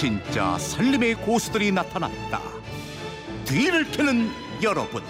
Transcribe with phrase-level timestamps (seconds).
[0.00, 2.40] 진짜 살림의 고수들이 나타났다.
[3.44, 4.30] 뒤를 캐는
[4.62, 5.02] 여러분.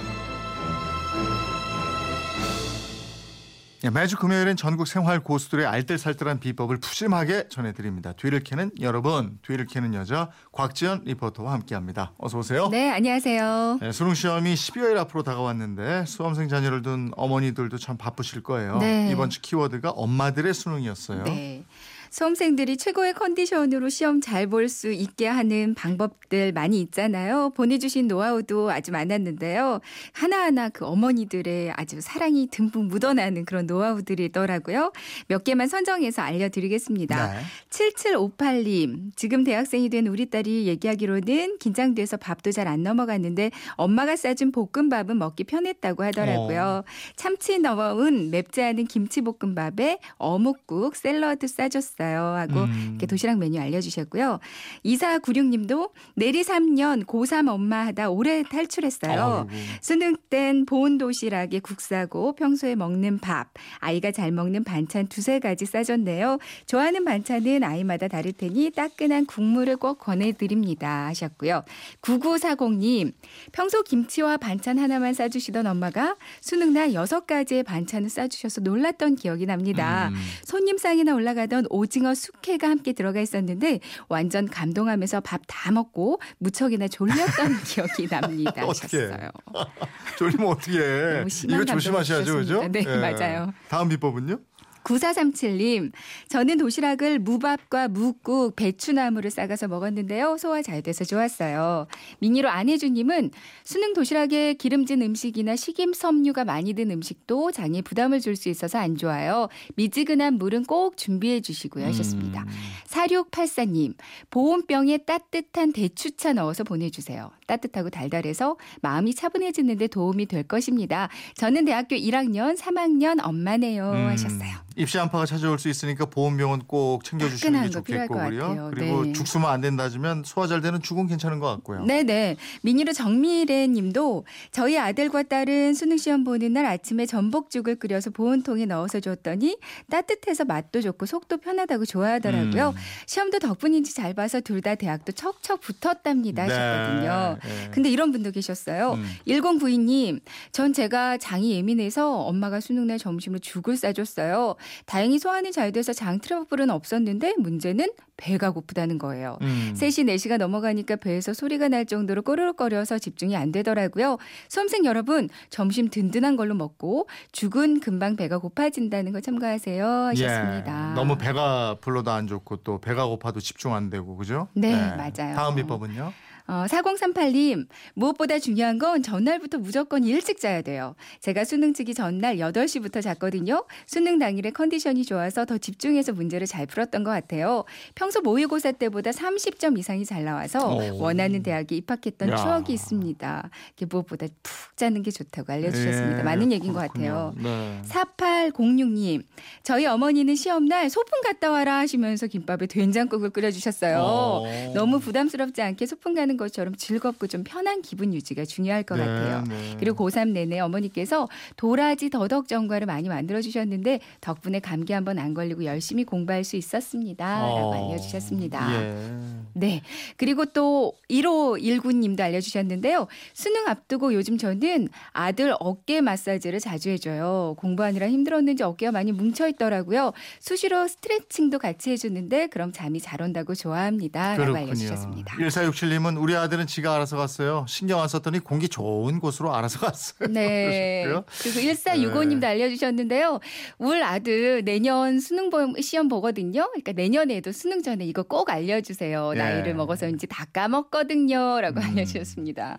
[3.84, 8.14] 예, 매주 금요일엔 전국 생활 고수들의 알뜰살뜰한 비법을 푸짐하게 전해드립니다.
[8.14, 12.12] 뒤를 캐는 여러분, 뒤를 캐는 여자 곽지연 리포터와 함께합니다.
[12.18, 12.68] 어서 오세요.
[12.68, 13.78] 네, 안녕하세요.
[13.80, 18.78] 네, 수능 시험이 12여일 앞으로 다가왔는데 수험생 자녀를 둔 어머니들도 참 바쁘실 거예요.
[18.78, 19.08] 네.
[19.12, 21.22] 이번 주 키워드가 엄마들의 수능이었어요.
[21.22, 21.64] 네.
[22.10, 27.50] 수험생들이 최고의 컨디션으로 시험 잘 볼 수 있게 하는 방법들 많이 있잖아요.
[27.50, 29.80] 보내주신 노하우도 아주 많았는데요.
[30.12, 34.92] 하나하나 그 어머니들의 아주 사랑이 듬뿍 묻어나는 그런 노하우들이 있더라고요.
[35.28, 37.32] 몇 개만 선정해서 알려드리겠습니다.
[37.32, 37.40] 네.
[37.70, 45.18] 7758님, 지금 대학생이 된 우리 딸이 얘기하기로는 긴장돼서 밥도 잘 안 넘어갔는데 엄마가 싸준 볶음밥은
[45.18, 46.84] 먹기 편했다고 하더라고요.
[46.86, 46.90] 어.
[47.16, 51.99] 참치 넣은 맵지 않은 김치볶음밥에 어묵국, 샐러드 싸줬어요.
[52.04, 52.86] 하고 음.
[52.90, 54.40] 이렇게 도시락 메뉴 알려주셨고요.
[54.84, 59.46] 2496님도 내리 3년 고3 엄마 하다 올해 탈출했어요.
[59.48, 59.50] 아이고.
[59.80, 65.66] 수능 땐 보온 도시락에 국 싸고 평소에 먹는 밥, 아이가 잘 먹는 반찬 두세 가지
[65.66, 66.38] 싸줬네요.
[66.66, 71.64] 좋아하는 반찬은 아이마다 다를 테니 따끈한 국물을 꼭 권해드립니다 하셨고요.
[72.02, 73.12] 9940님,
[73.52, 80.08] 평소 김치와 반찬 하나만 싸주시던 엄마가 수능날 여섯 가지의 반찬을 싸주셔서 놀랐던 기억이 납니다.
[80.08, 80.16] 음.
[80.44, 88.06] 손님상이나 올라가던 오징어 숙회가 함께 들어가 있었는데 완전 감동하면서 밥 다 먹고 무척이나 졸렸던 기억이
[88.08, 88.52] 납니다.
[88.68, 89.30] 하셨어요.
[90.16, 92.60] 졸리면 어떻게 이거 조심하셔야죠, 그죠?
[92.62, 92.68] 주셨습니다.
[92.68, 93.52] 네, 맞아요.
[93.68, 94.38] 다음 비법은요?
[94.84, 95.92] 9437님,
[96.28, 100.36] 저는 도시락을 무밥과 묵국, 배추나물을 싸가서 먹었는데요.
[100.38, 101.86] 소화 잘 돼서 좋았어요.
[102.18, 103.30] 미니로 안혜주님은
[103.64, 108.96] 수능 도시락에 기름진 음식이나 식임 섬유가 많이 든 음식도 장에 부담을 줄 수 있어서 안
[108.96, 109.48] 좋아요.
[109.74, 112.42] 미지근한 물은 꼭 준비해 주시고요 하셨습니다.
[112.42, 112.48] 음.
[112.86, 113.94] 4684님,
[114.30, 117.30] 보온병에 따뜻한 대추차 넣어서 보내주세요.
[117.46, 121.08] 따뜻하고 달달해서 마음이 차분해지는데 도움이 될 것입니다.
[121.34, 124.06] 저는 대학교 1학년, 3학년 엄마네요 음.
[124.06, 124.50] 하셨어요.
[124.80, 128.14] 입시 한파가 찾아올 수 있으니까 보온병은 꼭 챙겨주시는 게 좋겠고.
[128.14, 128.70] 같아요.
[128.72, 129.12] 그리고 네.
[129.12, 131.84] 죽수만 안 된다면 소화 잘 되는 죽은 괜찮은 것 같고요.
[131.84, 132.36] 네네.
[132.62, 139.00] 미니로 정미래 님도 저희 아들과 딸은 수능 시험 보는 날 아침에 전복죽을 끓여서 보온통에 넣어서
[139.00, 139.58] 줬더니
[139.90, 142.68] 따뜻해서 맛도 좋고 속도 편하다고 좋아하더라고요.
[142.70, 142.74] 음.
[143.06, 147.38] 시험도 덕분인지 잘 봐서 둘 다 대학도 척척 붙었답니다 하셨거든요.
[147.42, 147.70] 네, 네.
[147.70, 148.92] 근데 이런 분도 계셨어요.
[148.92, 149.06] 음.
[149.26, 150.20] 1092님,
[150.52, 154.56] 전 제가 장이 예민해서 엄마가 수능 날 점심으로 죽을 싸줬어요.
[154.86, 157.86] 다행히 소화는 잘 돼서 장 트러블은 없었는데 문제는
[158.16, 159.38] 배가 고프다는 거예요.
[159.40, 159.72] 음.
[159.74, 164.18] 3시, 4시가 넘어가니까 배에서 소리가 날 정도로 꼬르륵거려서 집중이 안 되더라고요.
[164.48, 170.90] 수험생 여러분, 점심 든든한 걸로 먹고 죽은 금방 배가 고파진다는 거 참고하세요 하셨습니다.
[170.90, 174.48] 예, 너무 배가 불러도 안 좋고 또 배가 고파도 집중 안 되고 그죠?
[174.54, 175.34] 네, 맞아요.
[175.34, 176.12] 다음 비법은요?
[176.50, 180.96] 어, 4038님, 무엇보다 중요한 건 전날부터 무조건 일찍 자야 돼요.
[181.20, 183.64] 제가 수능 치기 전날 8시부터 잤거든요.
[183.86, 187.64] 수능 당일에 컨디션이 좋아서 더 집중해서 문제를 잘 풀었던 것 같아요.
[187.94, 191.00] 평소 모의고사 때보다 30점 이상이 잘 나와서 오.
[191.00, 192.36] 원하는 대학에 입학했던 야.
[192.36, 193.50] 추억이 있습니다.
[193.76, 196.18] 이게 무엇보다 푹 자는 게 좋다고 알려주셨습니다.
[196.18, 197.32] 예, 맞는 얘기인 것 그렇군요.
[197.32, 197.34] 같아요.
[197.40, 197.80] 네.
[197.86, 199.22] 4806님,
[199.62, 203.98] 저희 어머니는 시험날 소풍 갔다 와라 하시면서 김밥에 된장국을 끓여주셨어요.
[204.00, 204.72] 어.
[204.74, 209.44] 너무 부담스럽지 않게 소풍 가는 것처럼 즐겁고 좀 편한 기분 유지가 중요할 것 네, 같아요.
[209.46, 209.76] 네.
[209.78, 215.64] 그리고 고3 내내 어머니께서 도라지 더덕 전과를 많이 만들어 주셨는데 덕분에 감기 한번 안 걸리고
[215.64, 217.40] 열심히 공부할 수 있었습니다.
[217.40, 217.74] 라고 어.
[217.74, 218.82] 알려 주셨습니다.
[218.82, 219.29] 예.
[219.54, 219.82] 네.
[220.16, 223.06] 그리고 또 1519님도 알려주셨는데요.
[223.34, 227.54] 수능 앞두고 요즘 저는 아들 어깨 마사지를 자주 해줘요.
[227.58, 230.12] 공부하느라 힘들었는지 어깨가 많이 뭉쳐있더라고요.
[230.40, 234.36] 수시로 스트레칭도 같이 해주는데 그럼 잠이 잘 온다고 좋아합니다.
[234.36, 235.36] 라고 알려주셨습니다.
[235.36, 237.64] 1467님은 우리 아들은 지가 알아서 갔어요.
[237.68, 240.28] 신경 안 썼더니 공기 좋은 곳으로 알아서 갔어요.
[240.30, 241.04] 네.
[241.04, 241.24] 그러셨고요.
[241.42, 243.40] 그리고 1465님도 알려주셨는데요.
[243.78, 246.68] 울 아들 내년 수능 보- 시험 보거든요.
[246.70, 249.32] 그러니까 내년에도 수능 전에 이거 꼭 알려주세요.
[249.40, 249.54] 예.
[249.54, 251.60] 나이를 먹어서인지 다 까먹거든요.
[251.60, 251.84] 라고 음.
[251.84, 252.78] 알려주셨습니다.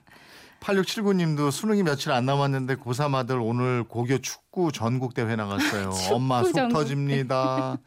[0.61, 5.91] 8679님도 수능이 며칠 안 남았는데 고3 아들 오늘 고교 축구 전국 대회 나갔어요.
[6.13, 7.77] 엄마 속 전국 터집니다.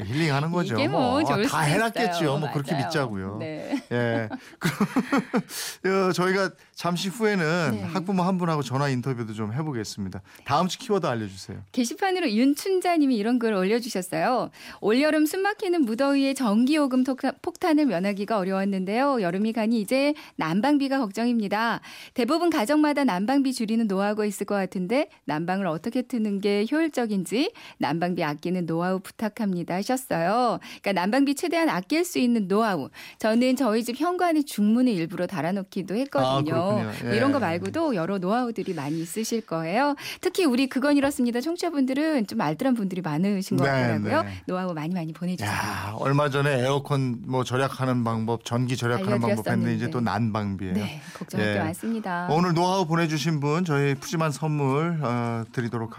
[0.00, 0.74] 힐링하는 거죠.
[0.76, 2.38] 이게 뭐 좋을 다 수도 해놨겠죠.
[2.38, 2.76] 뭐 그렇게.
[2.76, 3.38] 믿자고요.
[3.40, 3.82] 네.
[3.90, 4.28] 예.
[5.82, 7.82] 그럼 어, 저희가 잠시 후에는 네.
[7.82, 10.22] 학부모 한 분하고 전화 인터뷰도 좀 해보겠습니다.
[10.44, 11.58] 다음 주 키워드 알려주세요.
[11.72, 14.50] 게시판으로 윤춘자님이 이런 글 올려주셨어요.
[14.80, 19.22] 올여름 숨막히는 무더위에 전기요금 폭탄- 폭탄을 면하기가 어려웠는데요.
[19.22, 21.80] 여름이 가니 이제 난방비가 걱정입니다.
[22.14, 28.66] 대부분 가정마다 난방비 줄이는 노하우가 있을 것 같은데 난방을 어떻게 트는 게 효율적인지 난방비 아끼는
[28.66, 30.58] 노하우 부탁합니다 하셨어요.
[30.82, 32.90] 그러니까 난방비 최대한 아낄 수 있는 노하우.
[33.18, 36.54] 저는 저희 집 현관에 중문을 일부러 달아놓기도 했거든요.
[36.54, 36.92] 아.
[37.04, 37.16] 예.
[37.16, 39.96] 이런 거 말고도 여러 노하우들이 많이 있으실 거예요.
[40.20, 41.40] 특히 우리 그건 이렇습니다.
[41.40, 44.22] 청취자분들은 좀 알뜰한 분들이 많으신 것 네, 같더라고요.
[44.22, 44.42] 네.
[44.46, 45.50] 노하우 많이 많이 보내주세요.
[45.50, 50.74] 야, 얼마 전에 에어컨 뭐 절약하는 방법, 전기 절약하는 방법 했는데 이제 또 난방비예요.
[50.74, 51.58] 네, 걱정할 게 예.
[51.62, 52.28] 많습니다.
[52.30, 55.98] 오늘 노하우 보내주신 분 저희 푸짐한 선물 어, 드리도록